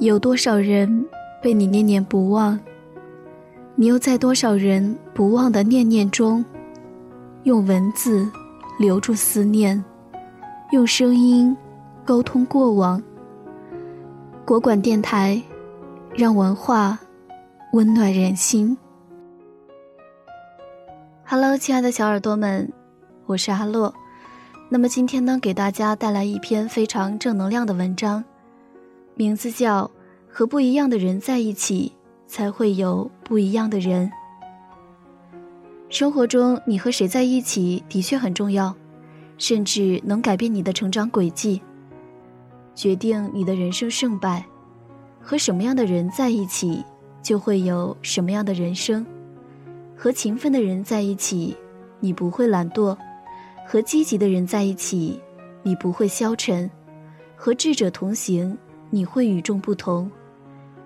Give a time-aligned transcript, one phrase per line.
[0.00, 1.06] 有多少人
[1.42, 2.58] 被你念念不忘？
[3.74, 6.42] 你又在多少人不忘的念念中，
[7.42, 8.26] 用文字
[8.78, 9.84] 留住思念，
[10.72, 11.54] 用声音
[12.02, 13.02] 沟通过往？
[14.46, 15.42] 国馆电台，
[16.14, 16.98] 让文化
[17.74, 18.78] 温暖人心。
[21.26, 22.72] Hello，亲爱的小耳朵们，
[23.26, 23.92] 我是阿洛。
[24.70, 28.24] 那么今天呢，给大家带来一篇非常正能量的文章。
[29.14, 29.84] 名字叫
[30.28, 31.92] 《和不一样的人在一起，
[32.26, 34.08] 才会有不一样的人》。
[35.88, 38.74] 生活中，你和谁在一起的确很重要，
[39.38, 41.60] 甚至能改变你的成长轨迹，
[42.74, 44.44] 决定你的人生胜败。
[45.20, 46.82] 和什么样的人在一起，
[47.22, 49.04] 就会有什么样的人生。
[49.96, 51.54] 和勤奋的人在一起，
[51.98, 52.96] 你不会懒惰；
[53.66, 55.20] 和积极的人在一起，
[55.62, 56.70] 你不会消沉；
[57.36, 58.56] 和智者同行。
[58.90, 60.10] 你会与众不同，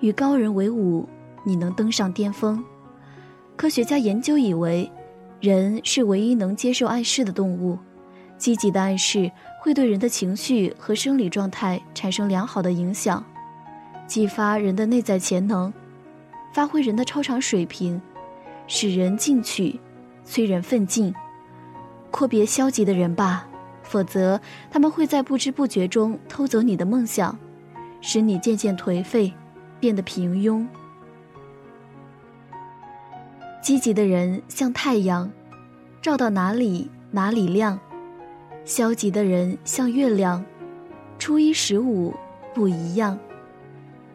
[0.00, 1.08] 与高人为伍，
[1.44, 2.62] 你能登上巅峰。
[3.56, 4.90] 科学家研究以为，
[5.40, 7.78] 人是唯一能接受暗示的动物。
[8.36, 13.24] 积极的暗示会对人的情绪和生理状态产生良好的影响，
[14.08, 15.72] 激发人的内在潜能，
[16.52, 18.02] 发挥人的超常水平，
[18.66, 19.78] 使人进取，
[20.24, 21.14] 催人奋进。
[22.10, 23.46] 阔别消极的人吧，
[23.84, 24.40] 否则
[24.72, 27.38] 他们会在不知不觉中偷走你的梦想。
[28.02, 29.32] 使你渐渐颓废，
[29.78, 30.66] 变得平庸。
[33.62, 35.30] 积极的人像太阳，
[36.02, 37.78] 照到哪里哪里亮；
[38.64, 40.44] 消极的人像月亮，
[41.16, 42.12] 初一十五
[42.52, 43.16] 不一样。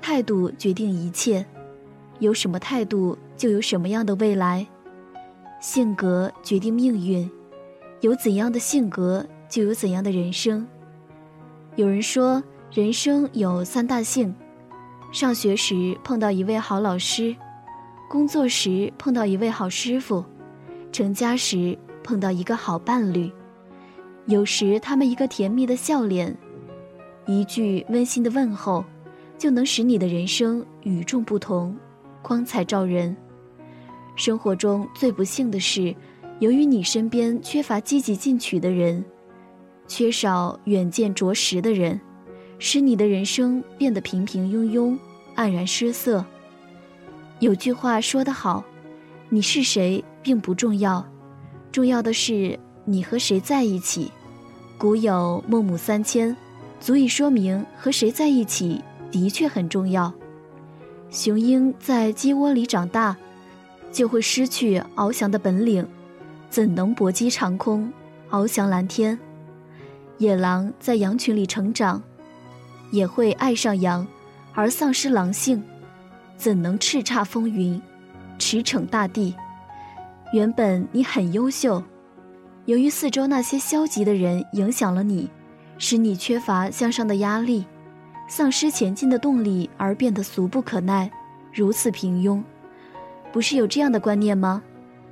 [0.00, 1.44] 态度决定一切，
[2.20, 4.66] 有什么态度就有什么样的未来。
[5.60, 7.30] 性格决定命运，
[8.00, 10.66] 有怎样的性格就有怎样的人生。
[11.76, 12.42] 有人说。
[12.74, 14.34] 人生有三大幸：
[15.12, 17.32] 上学时碰到一位好老师，
[18.10, 20.24] 工作时碰到一位好师傅，
[20.90, 23.30] 成家时碰到一个好伴侣。
[24.26, 26.36] 有时他们一个甜蜜的笑脸，
[27.26, 28.84] 一句温馨的问候，
[29.38, 31.76] 就能使你的人生与众不同，
[32.22, 33.16] 光彩照人。
[34.16, 35.94] 生活中最不幸的是，
[36.40, 39.04] 由于你身边缺乏积极进取的人，
[39.86, 42.00] 缺少远见卓识的人。
[42.58, 44.98] 使你的人生变得平平庸庸、
[45.36, 46.24] 黯然失色。
[47.40, 48.64] 有句话说得好
[49.28, 51.06] ：“你是谁并不重要，
[51.72, 54.10] 重要的是你和谁在一起。”
[54.78, 56.36] 古有“孟母三迁”，
[56.80, 60.12] 足以说明和谁在一起的确很重要。
[61.10, 63.16] 雄鹰在鸡窝里长大，
[63.92, 65.86] 就会失去翱翔的本领，
[66.50, 67.92] 怎能搏击长空、
[68.30, 69.18] 翱翔蓝天？
[70.18, 72.02] 野狼在羊群里成长。
[72.90, 74.06] 也会爱上羊，
[74.52, 75.62] 而丧失狼性，
[76.36, 77.80] 怎能叱咤风云，
[78.38, 79.34] 驰骋大地？
[80.32, 81.82] 原本你很优秀，
[82.66, 85.30] 由于四周那些消极的人影响了你，
[85.78, 87.64] 使你缺乏向上的压力，
[88.28, 91.10] 丧失前进的动力，而变得俗不可耐，
[91.52, 92.42] 如此平庸。
[93.32, 94.62] 不是有这样的观念吗？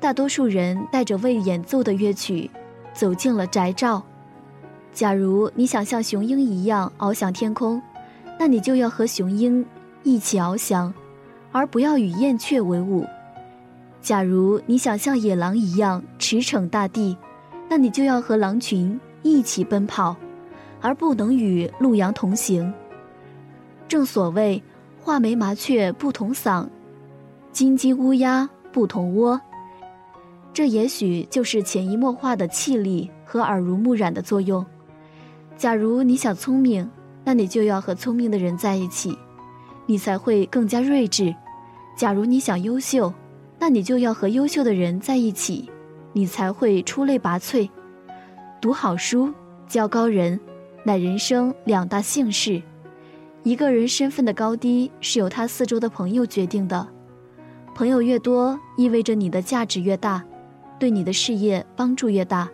[0.00, 2.50] 大多数人带着未演奏的乐曲，
[2.92, 4.04] 走进了宅照。
[4.96, 7.82] 假如你想像雄鹰一样翱翔天空，
[8.38, 9.62] 那你就要和雄鹰
[10.02, 10.90] 一起翱翔，
[11.52, 13.04] 而不要与燕雀为伍。
[14.00, 17.14] 假如你想像野狼一样驰骋大地，
[17.68, 20.16] 那你就要和狼群一起奔跑，
[20.80, 22.72] 而不能与鹿羊同行。
[23.86, 24.62] 正所谓
[24.98, 26.66] 画眉麻雀不同嗓，
[27.52, 29.38] 金鸡乌鸦不同窝。
[30.54, 34.64] 这也许就是潜移默化的气力和耳濡目染的作用。
[35.56, 36.88] 假如你想聪明，
[37.24, 39.16] 那你就要和聪明的人在一起，
[39.86, 41.34] 你才会更加睿智；
[41.96, 43.12] 假如你想优秀，
[43.58, 45.70] 那你就要和优秀的人在一起，
[46.12, 47.68] 你才会出类拔萃。
[48.60, 49.32] 读好书，
[49.66, 50.38] 交高人，
[50.84, 52.60] 乃人生两大幸事。
[53.42, 56.86] 一个人身份的高低是由他四周的朋友决定的，
[57.74, 60.22] 朋友越多，意味着你的价值越大，
[60.78, 62.46] 对你的事业帮助越大。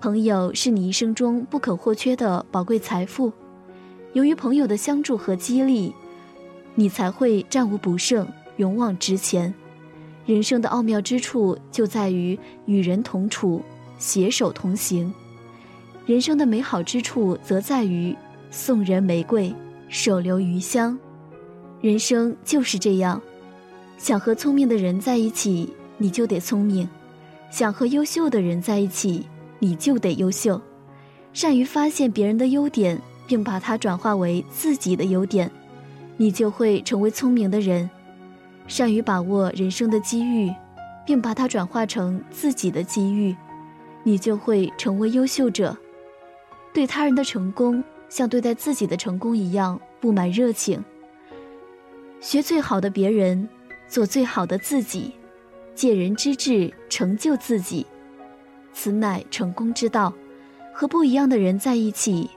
[0.00, 3.32] 朋友是你一生中不可或缺的宝贵财富，
[4.12, 5.92] 由于朋友的相助和激励，
[6.76, 8.26] 你才会战无不胜、
[8.58, 9.52] 勇往直前。
[10.24, 13.60] 人生的奥妙之处就在于与人同处、
[13.98, 15.10] 携手同行；
[16.06, 18.14] 人生的美好之处则在于
[18.52, 19.52] 送人玫瑰，
[19.88, 20.96] 手留余香。
[21.80, 23.20] 人生就是这样，
[23.96, 26.86] 想和聪明的人在一起，你就得聪明；
[27.50, 29.26] 想和优秀的人在一起。
[29.58, 30.60] 你就得优秀，
[31.32, 35.50] 善于发现别人的优点，并把它转化为自己的优点。
[36.16, 37.88] 你就会成为聪明的人，
[38.66, 40.52] 善于把握人生的机遇，
[41.06, 43.36] 并把它转化成自己的机遇，
[44.02, 45.76] 你就会成为优秀者。
[46.72, 50.84] 对他人的成功，像对待自己的成功一样布满热情。
[52.20, 53.48] 学最好的别人，
[53.88, 55.12] 做最好的自己，
[55.74, 57.86] 借人之智成就自己，
[58.80, 60.14] 此乃成功之道。
[60.72, 62.30] 和不一样的人在一起，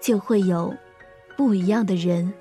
[0.00, 0.72] 就会有
[1.36, 2.32] 不一样的人。